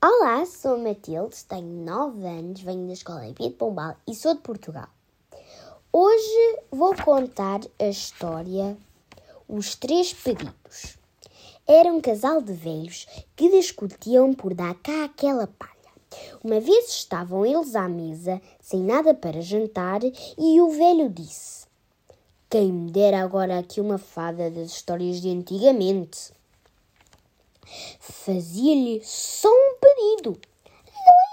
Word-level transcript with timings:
Olá, 0.00 0.46
sou 0.46 0.78
Matilde, 0.78 1.44
tenho 1.48 1.84
9 1.84 2.24
anos, 2.24 2.60
venho 2.60 2.86
da 2.86 2.92
escola 2.92 3.26
em 3.26 3.32
de 3.32 3.50
Pombal 3.50 3.96
e 4.06 4.14
sou 4.14 4.32
de 4.32 4.40
Portugal. 4.42 4.86
Hoje 5.92 6.60
vou 6.70 6.94
contar 6.94 7.58
a 7.80 7.86
história 7.86 8.78
Os 9.48 9.74
Três 9.74 10.14
Pedidos. 10.14 10.96
Era 11.66 11.92
um 11.92 12.00
casal 12.00 12.40
de 12.40 12.52
velhos 12.52 13.08
que 13.34 13.50
discutiam 13.50 14.32
por 14.34 14.54
dar 14.54 14.76
cá 14.76 15.02
aquela 15.02 15.48
palha. 15.48 15.72
Uma 16.44 16.60
vez 16.60 16.90
estavam 16.90 17.44
eles 17.44 17.74
à 17.74 17.88
mesa, 17.88 18.40
sem 18.60 18.78
nada 18.78 19.12
para 19.12 19.42
jantar, 19.42 19.98
e 20.04 20.60
o 20.60 20.70
velho 20.70 21.10
disse: 21.10 21.66
Quem 22.48 22.72
me 22.72 22.92
dera 22.92 23.20
agora 23.20 23.58
aqui 23.58 23.80
uma 23.80 23.98
fada 23.98 24.48
das 24.48 24.70
histórias 24.70 25.20
de 25.20 25.28
antigamente. 25.28 26.38
Fazia-lhe 28.00 29.02
só 29.04 29.48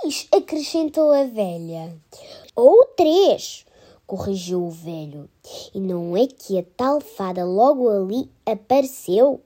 Dois, 0.03 0.27
acrescentou 0.31 1.11
a 1.11 1.23
velha. 1.23 1.95
Ou 2.55 2.85
três, 2.95 3.65
corrigiu 4.05 4.63
o 4.63 4.69
velho. 4.69 5.29
E 5.73 5.79
não 5.79 6.15
é 6.15 6.27
que 6.27 6.59
a 6.59 6.63
tal 6.77 7.01
fada 7.01 7.43
logo 7.43 7.89
ali 7.89 8.29
apareceu? 8.45 9.41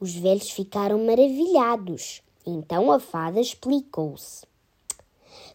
Os 0.00 0.14
velhos 0.14 0.50
ficaram 0.50 0.98
maravilhados. 1.04 2.22
Então 2.46 2.92
a 2.92 3.00
fada 3.00 3.40
explicou-se. 3.40 4.44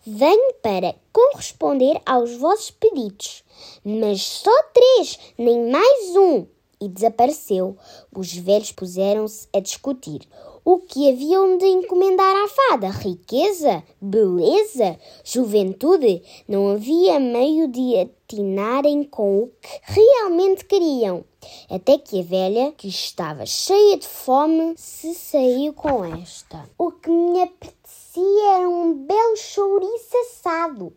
Venho 0.06 0.54
para 0.62 0.96
corresponder 1.12 2.02
aos 2.06 2.34
vossos 2.36 2.72
pedidos, 2.72 3.44
mas 3.84 4.22
só 4.24 4.64
três, 4.74 5.20
nem 5.38 5.70
mais 5.70 6.16
um. 6.16 6.48
E 6.82 6.88
desapareceu. 6.88 7.78
Os 8.16 8.34
velhos 8.34 8.72
puseram-se 8.72 9.48
a 9.54 9.60
discutir. 9.60 10.22
O 10.66 10.80
que 10.80 11.10
haviam 11.10 11.58
de 11.58 11.66
encomendar 11.66 12.36
à 12.36 12.48
fada? 12.48 12.90
Riqueza? 12.90 13.82
Beleza? 14.02 15.00
Juventude? 15.24 16.22
Não 16.48 16.72
havia 16.72 17.20
meio 17.20 17.68
de 17.70 17.98
atinarem 17.98 19.04
com 19.04 19.44
o 19.44 19.52
que 19.62 19.80
realmente 19.84 20.66
queriam. 20.66 21.24
Até 21.70 21.98
que 21.98 22.20
a 22.20 22.24
velha, 22.24 22.74
que 22.74 22.90
estava 22.90 23.46
cheia 23.46 23.98
de 23.98 24.08
fome, 24.08 24.74
se 24.76 25.14
saiu 25.14 25.74
com 25.74 26.04
esta. 26.04 26.70
O 26.78 26.92
que 26.92 27.10
me 27.10 27.42
apetecia 27.42 28.58
era 28.58 28.70
um 28.70 28.94
belo 28.94 29.38
chouriço 29.38 30.18
assado. 30.18 30.94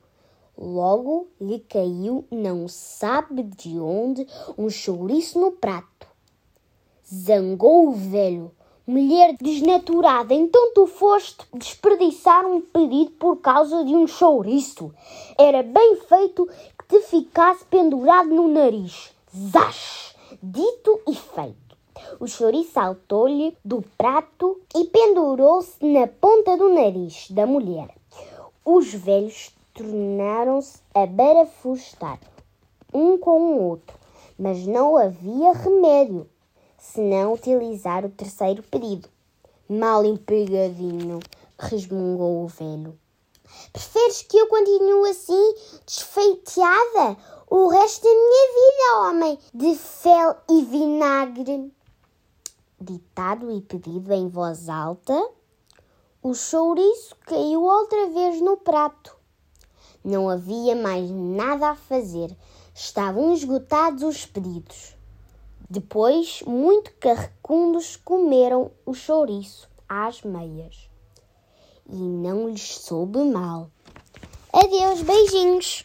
Logo 0.58 1.28
lhe 1.40 1.60
caiu, 1.60 2.24
não 2.30 2.66
sabe 2.66 3.44
de 3.44 3.78
onde, 3.78 4.26
um 4.58 4.68
chouriço 4.68 5.38
no 5.38 5.52
prato. 5.52 6.06
Zangou 7.06 7.88
o 7.88 7.92
velho 7.92 8.50
Mulher 8.84 9.36
desnaturada, 9.40 10.34
então 10.34 10.72
tu 10.74 10.88
foste 10.88 11.46
desperdiçar 11.54 12.44
um 12.44 12.60
pedido 12.60 13.12
por 13.12 13.36
causa 13.36 13.84
de 13.84 13.94
um 13.94 14.08
chouriço. 14.08 14.92
Era 15.38 15.62
bem 15.62 15.96
feito 16.08 16.48
que 16.76 16.88
te 16.88 17.00
ficasse 17.02 17.64
pendurado 17.66 18.30
no 18.30 18.48
nariz. 18.48 19.12
Zás! 19.32 20.16
Dito 20.42 21.00
e 21.06 21.14
feito. 21.14 21.76
O 22.18 22.26
chouriço 22.26 22.72
saltou-lhe 22.72 23.56
do 23.64 23.84
prato 23.96 24.60
e 24.74 24.84
pendurou-se 24.86 25.84
na 25.86 26.08
ponta 26.08 26.56
do 26.56 26.68
nariz 26.68 27.30
da 27.30 27.46
mulher. 27.46 27.94
Os 28.64 28.92
velhos 28.92 29.54
tornaram-se 29.72 30.80
a 30.92 31.06
barafustar 31.06 32.18
um 32.92 33.16
com 33.16 33.40
o 33.40 33.62
outro, 33.62 33.96
mas 34.36 34.66
não 34.66 34.96
havia 34.96 35.52
remédio 35.52 36.28
se 36.82 37.00
não 37.00 37.34
utilizar 37.34 38.04
o 38.04 38.10
terceiro 38.10 38.60
pedido. 38.64 39.08
Mal 39.68 40.04
empregadinho, 40.04 41.20
resmungou 41.56 42.42
o 42.42 42.48
velho. 42.48 42.98
Preferes 43.72 44.22
que 44.22 44.36
eu 44.36 44.48
continue 44.48 45.08
assim, 45.08 45.54
desfeiteada, 45.86 47.16
o 47.48 47.68
resto 47.68 48.02
da 48.02 48.10
minha 48.10 48.48
vida, 48.48 49.08
homem 49.08 49.38
de 49.54 49.76
fel 49.76 50.36
e 50.50 50.64
vinagre? 50.64 51.72
Ditado 52.80 53.56
e 53.56 53.60
pedido 53.60 54.12
em 54.12 54.28
voz 54.28 54.68
alta, 54.68 55.30
o 56.20 56.34
chouriço 56.34 57.14
caiu 57.20 57.62
outra 57.62 58.08
vez 58.08 58.40
no 58.40 58.56
prato. 58.56 59.16
Não 60.04 60.28
havia 60.28 60.74
mais 60.74 61.08
nada 61.08 61.70
a 61.70 61.76
fazer. 61.76 62.36
Estavam 62.74 63.32
esgotados 63.32 64.02
os 64.02 64.26
pedidos. 64.26 64.96
Depois, 65.74 66.42
muito 66.46 66.92
carrecundos, 67.00 67.96
comeram 67.96 68.70
o 68.84 68.92
chouriço 68.92 69.70
às 69.88 70.20
meias. 70.20 70.90
E 71.88 71.96
não 71.96 72.46
lhes 72.46 72.74
soube 72.74 73.20
mal. 73.20 73.70
Adeus, 74.52 75.00
beijinhos! 75.00 75.80